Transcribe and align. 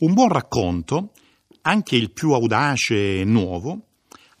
Un 0.00 0.14
buon 0.14 0.28
racconto, 0.28 1.12
anche 1.60 1.94
il 1.94 2.10
più 2.10 2.32
audace 2.32 3.20
e 3.20 3.24
nuovo, 3.24 3.88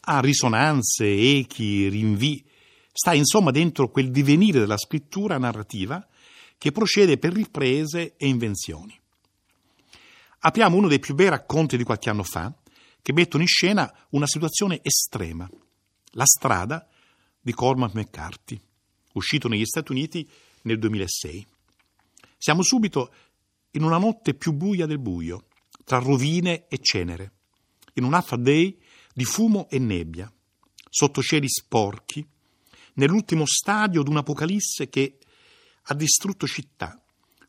ha 0.00 0.18
risonanze, 0.20 1.04
echi, 1.04 1.86
rinvii, 1.88 2.42
sta 2.90 3.12
insomma 3.12 3.50
dentro 3.50 3.90
quel 3.90 4.10
divenire 4.10 4.58
della 4.58 4.78
scrittura 4.78 5.36
narrativa 5.36 6.06
che 6.56 6.72
procede 6.72 7.18
per 7.18 7.34
riprese 7.34 8.14
e 8.16 8.26
invenzioni. 8.26 8.98
Apriamo 10.38 10.78
uno 10.78 10.88
dei 10.88 10.98
più 10.98 11.14
bei 11.14 11.28
racconti 11.28 11.76
di 11.76 11.84
qualche 11.84 12.08
anno 12.08 12.22
fa, 12.22 12.50
che 13.02 13.12
mettono 13.12 13.42
in 13.42 13.48
scena 13.48 13.92
una 14.10 14.26
situazione 14.26 14.80
estrema, 14.82 15.46
la 16.12 16.24
strada 16.24 16.88
di 17.38 17.52
Cormac 17.52 17.92
McCarthy, 17.92 18.58
uscito 19.12 19.46
negli 19.46 19.66
Stati 19.66 19.92
Uniti 19.92 20.26
nel 20.62 20.78
2006. 20.78 21.46
Siamo 22.38 22.62
subito 22.62 23.12
in 23.72 23.82
una 23.82 23.98
notte 23.98 24.32
più 24.32 24.52
buia 24.52 24.86
del 24.86 24.98
buio, 24.98 25.44
tra 25.90 25.98
rovine 25.98 26.68
e 26.68 26.78
cenere, 26.78 27.32
in 27.94 28.04
un 28.04 28.14
half 28.14 28.36
day 28.36 28.78
di 29.12 29.24
fumo 29.24 29.68
e 29.68 29.80
nebbia, 29.80 30.32
sotto 30.88 31.20
cieli 31.20 31.48
sporchi, 31.48 32.24
nell'ultimo 32.92 33.44
stadio 33.44 34.04
di 34.04 34.10
un'apocalisse 34.10 34.88
che 34.88 35.18
ha 35.82 35.94
distrutto 35.94 36.46
città, 36.46 36.96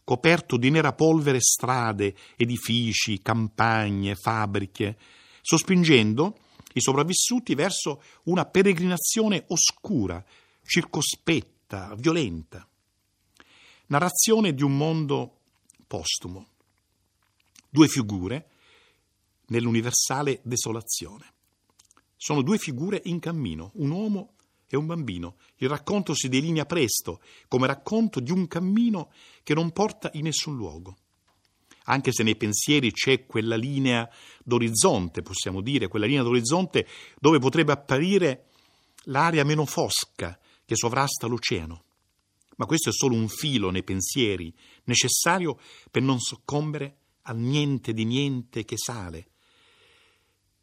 coperto 0.03 0.57
di 0.57 0.71
nera 0.71 0.91
polvere 0.93 1.39
strade, 1.39 2.15
edifici, 2.35 3.21
campagne, 3.21 4.15
fabbriche, 4.15 4.97
sospingendo 5.41 6.39
i 6.73 6.81
sopravvissuti 6.81 7.53
verso 7.53 8.01
una 8.23 8.45
peregrinazione 8.45 9.45
oscura, 9.49 10.25
circospetta, 10.65 11.93
violenta. 11.95 12.67
Narrazione 13.85 14.55
di 14.55 14.63
un 14.63 14.75
mondo 14.75 15.41
postumo. 15.85 16.47
Due 17.73 17.87
figure 17.87 18.49
nell'universale 19.47 20.41
desolazione. 20.43 21.33
Sono 22.17 22.41
due 22.41 22.57
figure 22.57 23.01
in 23.05 23.19
cammino, 23.19 23.71
un 23.75 23.91
uomo 23.91 24.33
e 24.67 24.75
un 24.75 24.85
bambino. 24.85 25.37
Il 25.55 25.69
racconto 25.69 26.13
si 26.13 26.27
delinea 26.27 26.65
presto, 26.65 27.21
come 27.47 27.67
racconto 27.67 28.19
di 28.19 28.31
un 28.31 28.45
cammino 28.47 29.13
che 29.41 29.53
non 29.53 29.71
porta 29.71 30.09
in 30.15 30.23
nessun 30.23 30.57
luogo. 30.57 30.97
Anche 31.85 32.11
se 32.11 32.23
nei 32.23 32.35
pensieri 32.35 32.91
c'è 32.91 33.25
quella 33.25 33.55
linea 33.55 34.07
d'orizzonte, 34.43 35.21
possiamo 35.21 35.61
dire, 35.61 35.87
quella 35.87 36.05
linea 36.05 36.23
d'orizzonte 36.23 36.85
dove 37.19 37.39
potrebbe 37.39 37.71
apparire 37.71 38.47
l'area 39.05 39.45
meno 39.45 39.65
fosca 39.65 40.37
che 40.65 40.75
sovrasta 40.75 41.25
l'oceano 41.25 41.85
ma 42.61 42.67
questo 42.67 42.89
è 42.89 42.93
solo 42.93 43.15
un 43.15 43.27
filo 43.27 43.71
nei 43.71 43.81
pensieri, 43.81 44.53
necessario 44.83 45.57
per 45.89 46.03
non 46.03 46.19
soccombere 46.19 46.97
al 47.23 47.37
niente 47.37 47.93
di 47.93 48.05
niente 48.05 48.63
che 48.63 48.77
sale. 48.77 49.27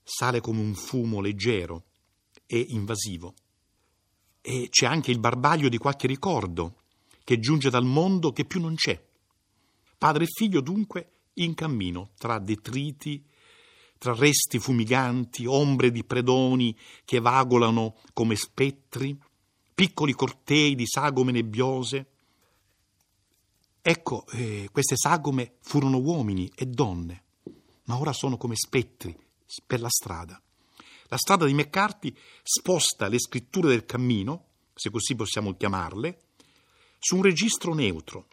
Sale 0.03 0.41
come 0.41 0.61
un 0.61 0.75
fumo 0.75 1.20
leggero 1.20 1.84
e 2.47 2.59
invasivo. 2.70 3.34
E 4.41 4.69
c'è 4.70 4.87
anche 4.87 5.11
il 5.11 5.19
barbaglio 5.19 5.69
di 5.69 5.78
qualche 5.78 6.06
ricordo 6.06 6.83
che 7.23 7.39
giunge 7.39 7.69
dal 7.69 7.84
mondo 7.84 8.33
che 8.33 8.45
più 8.45 8.61
non 8.61 8.75
c'è. 8.75 8.98
Padre 9.98 10.25
e 10.25 10.28
figlio 10.28 10.61
dunque 10.61 11.11
in 11.34 11.55
cammino 11.55 12.11
tra 12.17 12.39
detriti, 12.39 13.22
tra 13.98 14.15
resti 14.15 14.59
fumiganti, 14.59 15.45
ombre 15.45 15.91
di 15.91 16.05
predoni 16.05 16.77
che 17.05 17.20
vagolano 17.20 17.97
come 18.12 18.37
spettri, 18.37 19.19
piccoli 19.75 20.12
cortei 20.12 20.75
di 20.75 20.87
sagome 20.87 21.33
nebbiose. 21.33 22.06
Ecco, 23.91 24.27
eh, 24.33 24.69
queste 24.70 24.97
sagome 24.98 25.55
furono 25.62 25.97
uomini 25.97 26.53
e 26.55 26.67
donne, 26.67 27.22
ma 27.84 27.98
ora 27.98 28.12
sono 28.12 28.36
come 28.36 28.55
spettri 28.55 29.19
per 29.67 29.81
la 29.81 29.89
strada. 29.89 30.39
La 31.05 31.17
strada 31.17 31.47
di 31.47 31.55
McCarthy 31.55 32.14
sposta 32.42 33.09
le 33.09 33.19
scritture 33.19 33.69
del 33.69 33.86
cammino, 33.86 34.48
se 34.75 34.91
così 34.91 35.14
possiamo 35.14 35.54
chiamarle, 35.54 36.21
su 36.99 37.16
un 37.16 37.22
registro 37.22 37.72
neutro, 37.72 38.26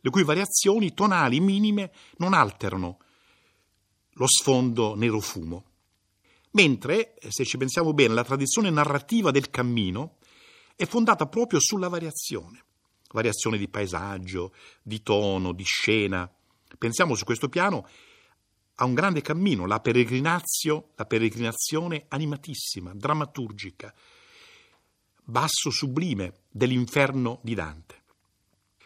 le 0.00 0.08
cui 0.08 0.24
variazioni 0.24 0.94
tonali 0.94 1.40
minime 1.40 1.92
non 2.16 2.32
alterano 2.32 2.96
lo 4.12 4.26
sfondo 4.26 4.94
nero 4.94 5.20
fumo. 5.20 5.64
Mentre, 6.52 7.16
se 7.28 7.44
ci 7.44 7.58
pensiamo 7.58 7.92
bene, 7.92 8.14
la 8.14 8.24
tradizione 8.24 8.70
narrativa 8.70 9.30
del 9.30 9.50
cammino 9.50 10.16
è 10.74 10.86
fondata 10.86 11.26
proprio 11.26 11.60
sulla 11.60 11.88
variazione, 11.88 12.64
variazione 13.12 13.58
di 13.58 13.68
paesaggio, 13.68 14.52
di 14.82 15.02
tono, 15.02 15.52
di 15.52 15.64
scena. 15.64 16.30
Pensiamo 16.78 17.14
su 17.14 17.24
questo 17.24 17.48
piano 17.48 17.86
a 18.76 18.84
un 18.84 18.94
grande 18.94 19.20
cammino, 19.20 19.66
la 19.66 19.80
la 19.80 21.06
peregrinazione 21.06 22.04
animatissima, 22.08 22.92
drammaturgica, 22.94 23.94
basso 25.24 25.70
sublime 25.70 26.40
dell'inferno 26.50 27.38
di 27.42 27.54
Dante. 27.54 28.02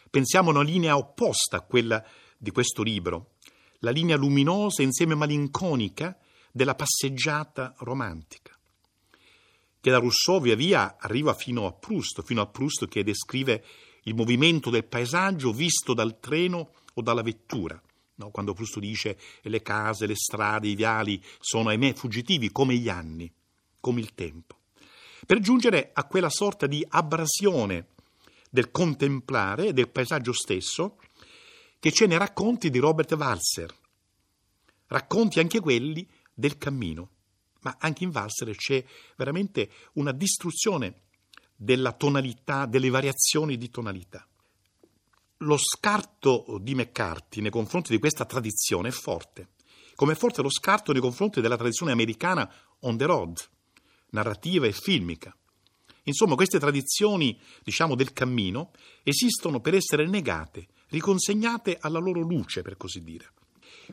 Pensiamo 0.09 0.49
a 0.49 0.53
una 0.53 0.63
linea 0.63 0.97
opposta 0.97 1.57
a 1.57 1.61
quella 1.61 2.05
di 2.37 2.51
questo 2.51 2.83
libro, 2.83 3.33
la 3.79 3.91
linea 3.91 4.17
luminosa 4.17 4.81
e 4.81 4.85
insieme 4.85 5.15
malinconica 5.15 6.17
della 6.51 6.75
passeggiata 6.75 7.73
romantica 7.79 8.57
che 9.87 9.93
da 9.93 9.99
Rousseau 9.99 10.41
via 10.41 10.55
via 10.55 10.97
arriva 10.99 11.33
fino 11.33 11.65
a 11.65 11.71
Proust, 11.71 12.21
fino 12.23 12.41
a 12.41 12.47
Proust 12.47 12.89
che 12.89 13.05
descrive 13.05 13.63
il 14.07 14.15
movimento 14.15 14.69
del 14.69 14.85
paesaggio 14.85 15.51
visto 15.51 15.93
dal 15.93 16.19
treno 16.19 16.71
o 16.93 17.01
dalla 17.01 17.21
vettura. 17.21 17.79
No? 18.15 18.31
Quando 18.31 18.53
Proust 18.53 18.79
dice 18.79 19.17
le 19.43 19.61
case, 19.61 20.07
le 20.07 20.15
strade, 20.15 20.67
i 20.67 20.75
viali 20.75 21.21
sono 21.39 21.69
ahimè 21.69 21.93
fuggitivi 21.93 22.51
come 22.51 22.75
gli 22.75 22.89
anni, 22.89 23.31
come 23.79 23.99
il 23.99 24.13
tempo. 24.13 24.55
Per 25.25 25.39
giungere 25.39 25.91
a 25.93 26.05
quella 26.05 26.29
sorta 26.29 26.67
di 26.67 26.85
abrasione 26.87 27.87
del 28.49 28.71
contemplare 28.71 29.73
del 29.73 29.89
paesaggio 29.89 30.33
stesso 30.33 30.97
che 31.79 31.91
c'è 31.91 32.07
nei 32.07 32.17
racconti 32.17 32.69
di 32.69 32.79
Robert 32.79 33.11
Walser, 33.13 33.73
racconti 34.87 35.39
anche 35.39 35.59
quelli 35.59 36.07
del 36.33 36.57
cammino 36.57 37.09
ma 37.67 37.75
anche 37.79 38.03
in 38.03 38.11
valsere 38.11 38.55
c'è 38.55 38.83
veramente 39.17 39.69
una 39.93 40.13
distruzione 40.13 41.01
della 41.57 41.91
tonalità, 41.91 42.67
delle 42.67 42.89
variazioni 42.89 43.57
di 43.57 43.69
tonalità. 43.69 44.25
Lo 45.41 45.57
scarto 45.57 46.57
di 46.61 46.75
McCarthy 46.75 47.41
nei 47.41 47.51
confronti 47.51 47.91
di 47.91 47.99
questa 47.99 48.25
tradizione 48.25 48.89
è 48.89 48.91
forte, 48.91 49.49
come 49.95 50.13
è 50.13 50.15
forte 50.15 50.43
lo 50.43 50.49
scarto 50.49 50.91
nei 50.91 51.01
confronti 51.01 51.41
della 51.41 51.57
tradizione 51.57 51.91
americana 51.91 52.49
on 52.81 52.97
the 52.97 53.05
road, 53.05 53.37
narrativa 54.11 54.67
e 54.67 54.71
filmica. 54.71 55.35
Insomma, 56.03 56.35
queste 56.35 56.59
tradizioni, 56.59 57.37
diciamo, 57.63 57.95
del 57.95 58.13
cammino 58.13 58.71
esistono 59.03 59.59
per 59.59 59.73
essere 59.73 60.07
negate, 60.07 60.67
riconsegnate 60.89 61.77
alla 61.81 61.99
loro 61.99 62.21
luce, 62.21 62.61
per 62.61 62.77
così 62.77 63.03
dire. 63.03 63.33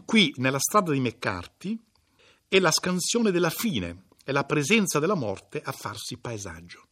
Qui, 0.04 0.32
nella 0.36 0.60
strada 0.60 0.92
di 0.92 1.00
McCarthy, 1.00 1.76
è 2.46 2.58
la 2.60 2.70
scansione 2.70 3.30
della 3.30 3.50
fine, 3.50 4.04
è 4.22 4.30
la 4.30 4.44
presenza 4.44 4.98
della 4.98 5.16
morte 5.16 5.60
a 5.60 5.72
farsi 5.72 6.18
paesaggio. 6.18 6.86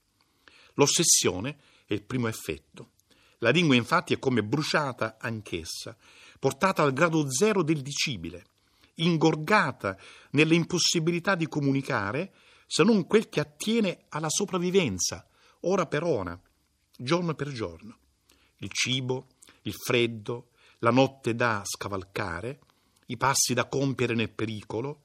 L'ossessione 0.75 1.59
è 1.87 1.93
il 1.93 2.03
primo 2.03 2.29
effetto. 2.29 2.91
La 3.39 3.51
lingua 3.51 3.75
infatti 3.75 4.15
è 4.15 4.19
come 4.19 4.43
bruciata 4.43 5.17
anch'essa, 5.19 5.97
portata 6.39 6.83
al 6.83 6.93
grado 6.93 7.31
zero 7.31 7.63
del 7.63 7.83
dicibile, 7.83 8.47
ingorgata 8.95 9.99
nelle 10.31 10.55
impossibilità 10.55 11.35
di 11.35 11.49
comunicare 11.49 12.33
se 12.67 12.85
non 12.85 13.07
quel 13.07 13.29
che 13.29 13.41
attiene 13.41 14.05
alla 14.09 14.31
sopravvivenza, 14.31 15.29
ora 15.61 15.87
per 15.87 16.05
ora, 16.05 16.41
giorno 16.97 17.35
per 17.35 17.53
giorno. 17.53 17.99
Il 18.59 18.71
cibo, 18.73 19.27
il 19.63 19.75
freddo, 19.75 20.51
la 20.79 20.91
notte 20.91 21.35
da 21.35 21.63
scavalcare, 21.65 22.61
i 23.07 23.17
passi 23.17 23.55
da 23.55 23.67
compiere 23.67 24.15
nel 24.15 24.31
pericolo, 24.31 25.03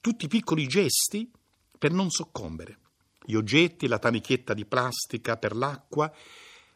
tutti 0.00 0.28
piccoli 0.28 0.66
gesti 0.66 1.30
per 1.76 1.92
non 1.92 2.08
soccombere. 2.10 2.78
Gli 3.28 3.34
oggetti, 3.34 3.88
la 3.88 3.98
tanichetta 3.98 4.54
di 4.54 4.64
plastica 4.64 5.36
per 5.36 5.54
l'acqua, 5.54 6.10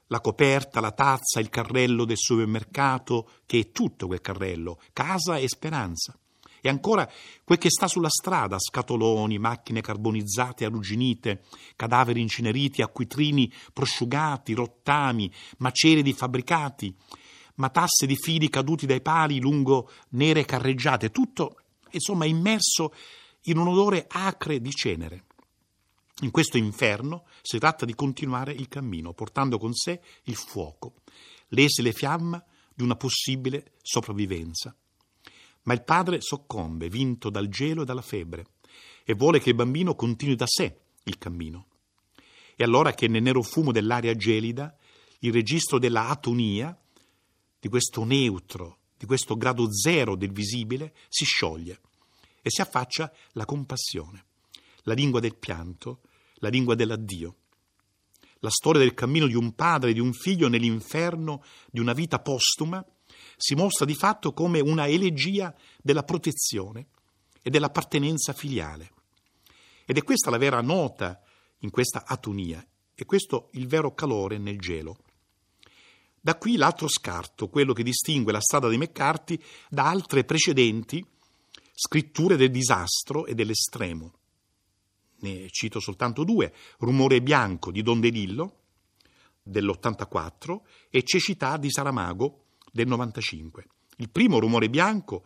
la 0.08 0.20
coperta, 0.20 0.80
la 0.80 0.90
tazza, 0.90 1.40
il 1.40 1.48
carrello 1.48 2.04
del 2.04 2.18
supermercato, 2.18 3.30
che 3.46 3.58
è 3.58 3.70
tutto 3.70 4.06
quel 4.06 4.20
carrello, 4.20 4.78
casa 4.92 5.38
e 5.38 5.48
speranza. 5.48 6.14
E 6.60 6.68
ancora 6.68 7.10
quel 7.42 7.56
che 7.56 7.70
sta 7.70 7.88
sulla 7.88 8.10
strada, 8.10 8.58
scatoloni, 8.58 9.38
macchine 9.38 9.80
carbonizzate, 9.80 10.66
arrugginite, 10.66 11.44
cadaveri 11.74 12.20
inceneriti, 12.20 12.82
acquitrini 12.82 13.50
prosciugati, 13.72 14.52
rottami, 14.52 15.32
macerie 15.56 16.02
di 16.02 16.12
fabbricati, 16.12 16.94
matasse 17.54 18.04
di 18.04 18.16
fili 18.16 18.50
caduti 18.50 18.84
dai 18.84 19.00
pali 19.00 19.40
lungo 19.40 19.90
nere 20.10 20.44
carreggiate, 20.44 21.10
tutto 21.10 21.60
insomma 21.92 22.26
immerso 22.26 22.92
in 23.44 23.56
un 23.56 23.68
odore 23.68 24.04
acre 24.06 24.60
di 24.60 24.70
cenere. 24.72 25.24
In 26.22 26.30
questo 26.30 26.56
inferno 26.56 27.24
si 27.42 27.58
tratta 27.58 27.84
di 27.84 27.94
continuare 27.96 28.52
il 28.52 28.68
cammino, 28.68 29.12
portando 29.12 29.58
con 29.58 29.74
sé 29.74 30.00
il 30.24 30.36
fuoco, 30.36 30.94
l'esile 31.48 31.92
fiamma 31.92 32.42
di 32.72 32.84
una 32.84 32.94
possibile 32.94 33.72
sopravvivenza. 33.82 34.74
Ma 35.62 35.72
il 35.74 35.82
padre 35.82 36.20
soccombe, 36.20 36.88
vinto 36.88 37.28
dal 37.28 37.48
gelo 37.48 37.82
e 37.82 37.84
dalla 37.84 38.02
febbre, 38.02 38.46
e 39.04 39.14
vuole 39.14 39.40
che 39.40 39.50
il 39.50 39.56
bambino 39.56 39.96
continui 39.96 40.36
da 40.36 40.46
sé 40.46 40.82
il 41.02 41.18
cammino. 41.18 41.66
E 42.54 42.62
allora 42.62 42.92
che 42.92 43.08
nel 43.08 43.22
nero 43.22 43.42
fumo 43.42 43.72
dell'aria 43.72 44.14
gelida 44.14 44.76
il 45.20 45.32
registro 45.32 45.80
della 45.80 46.08
atonia, 46.08 46.76
di 47.58 47.68
questo 47.68 48.04
neutro, 48.04 48.78
di 48.96 49.06
questo 49.06 49.36
grado 49.36 49.72
zero 49.72 50.14
del 50.14 50.30
visibile, 50.30 50.94
si 51.08 51.24
scioglie 51.24 51.80
e 52.42 52.48
si 52.48 52.60
affaccia 52.60 53.12
la 53.32 53.44
compassione, 53.44 54.24
la 54.82 54.94
lingua 54.94 55.18
del 55.18 55.36
pianto, 55.36 56.02
la 56.42 56.48
lingua 56.48 56.74
dell'addio. 56.74 57.36
La 58.40 58.50
storia 58.50 58.80
del 58.80 58.94
cammino 58.94 59.26
di 59.26 59.34
un 59.34 59.54
padre 59.54 59.90
e 59.90 59.92
di 59.92 60.00
un 60.00 60.12
figlio 60.12 60.48
nell'inferno 60.48 61.42
di 61.70 61.78
una 61.78 61.92
vita 61.92 62.18
postuma 62.18 62.84
si 63.36 63.54
mostra 63.54 63.86
di 63.86 63.94
fatto 63.94 64.32
come 64.32 64.60
una 64.60 64.88
elegia 64.88 65.54
della 65.80 66.02
protezione 66.02 66.88
e 67.40 67.50
dell'appartenenza 67.50 68.32
filiale. 68.32 68.92
Ed 69.84 69.96
è 69.96 70.02
questa 70.02 70.30
la 70.30 70.38
vera 70.38 70.60
nota 70.60 71.20
in 71.58 71.70
questa 71.70 72.04
atonia, 72.04 72.64
e 72.94 73.04
questo 73.04 73.48
il 73.52 73.68
vero 73.68 73.94
calore 73.94 74.38
nel 74.38 74.58
gelo. 74.58 74.98
Da 76.20 76.36
qui 76.36 76.56
l'altro 76.56 76.88
scarto, 76.88 77.48
quello 77.48 77.72
che 77.72 77.82
distingue 77.84 78.32
la 78.32 78.40
strada 78.40 78.68
di 78.68 78.78
McCarthy 78.78 79.40
da 79.68 79.88
altre 79.88 80.24
precedenti 80.24 81.04
scritture 81.72 82.36
del 82.36 82.50
disastro 82.50 83.26
e 83.26 83.34
dell'estremo. 83.34 84.12
Ne 85.22 85.48
cito 85.50 85.80
soltanto 85.80 86.24
due, 86.24 86.52
Rumore 86.78 87.22
bianco 87.22 87.70
di 87.70 87.82
Don 87.82 88.00
DeLillo 88.00 88.56
dell'84 89.42 90.60
e 90.90 91.02
Cecità 91.02 91.56
di 91.56 91.70
Saramago 91.70 92.44
del 92.70 92.86
95. 92.86 93.66
Il 93.96 94.10
primo, 94.10 94.38
Rumore 94.38 94.68
bianco, 94.68 95.24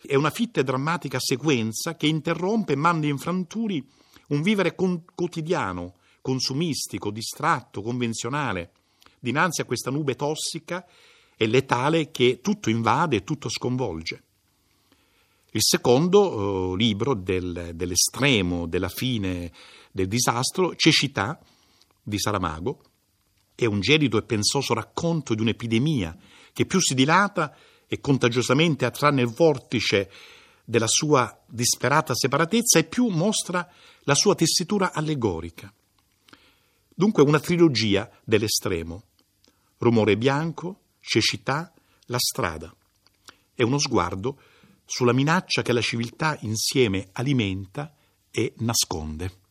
è 0.00 0.14
una 0.14 0.30
fitta 0.30 0.60
e 0.60 0.64
drammatica 0.64 1.18
sequenza 1.18 1.96
che 1.96 2.06
interrompe 2.06 2.74
e 2.74 2.76
manda 2.76 3.06
in 3.06 3.18
franturi 3.18 3.84
un 4.28 4.42
vivere 4.42 4.74
con- 4.74 5.04
quotidiano, 5.14 5.94
consumistico, 6.20 7.10
distratto, 7.10 7.82
convenzionale, 7.82 8.72
dinanzi 9.18 9.60
a 9.60 9.64
questa 9.64 9.90
nube 9.90 10.14
tossica 10.14 10.86
e 11.36 11.46
letale 11.46 12.10
che 12.10 12.40
tutto 12.40 12.70
invade 12.70 13.16
e 13.16 13.24
tutto 13.24 13.48
sconvolge. 13.48 14.22
Il 15.54 15.62
secondo 15.62 16.72
eh, 16.72 16.76
libro 16.76 17.14
del, 17.14 17.70
dell'estremo, 17.74 18.66
della 18.66 18.88
fine 18.88 19.52
del 19.92 20.08
disastro, 20.08 20.74
Cecità 20.74 21.38
di 22.02 22.18
Saramago, 22.18 22.80
è 23.54 23.64
un 23.64 23.78
gelido 23.78 24.18
e 24.18 24.24
pensoso 24.24 24.74
racconto 24.74 25.32
di 25.32 25.42
un'epidemia 25.42 26.16
che 26.52 26.66
più 26.66 26.80
si 26.80 26.94
dilata 26.94 27.54
e 27.86 28.00
contagiosamente 28.00 28.84
attrae 28.84 29.12
nel 29.12 29.28
vortice 29.28 30.10
della 30.64 30.88
sua 30.88 31.40
disperata 31.46 32.16
separatezza 32.16 32.80
e 32.80 32.84
più 32.84 33.06
mostra 33.06 33.64
la 34.00 34.14
sua 34.16 34.34
tessitura 34.34 34.92
allegorica. 34.92 35.72
Dunque 36.92 37.22
una 37.22 37.38
trilogia 37.38 38.10
dell'estremo, 38.24 39.04
rumore 39.78 40.16
bianco, 40.16 40.80
cecità, 40.98 41.72
la 42.06 42.18
strada. 42.18 42.74
È 43.54 43.62
uno 43.62 43.78
sguardo 43.78 44.36
sulla 44.84 45.12
minaccia 45.12 45.62
che 45.62 45.72
la 45.72 45.80
civiltà 45.80 46.36
insieme 46.40 47.08
alimenta 47.12 47.94
e 48.30 48.54
nasconde. 48.58 49.43